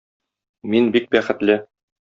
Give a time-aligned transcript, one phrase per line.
[0.75, 1.63] Мин бик бәхетле.